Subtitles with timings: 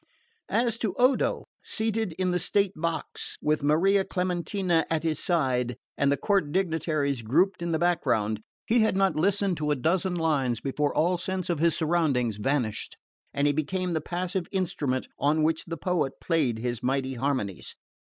[0.49, 6.11] As to Odo, seated in the state box, with Maria Clementina at his side, and
[6.11, 10.59] the court dignitaries grouped in the background, he had not listened to a dozen lines
[10.59, 12.97] before all sense of his surroundings vanished
[13.31, 17.75] and he became the passive instrument on which the poet played his mighty harmonies.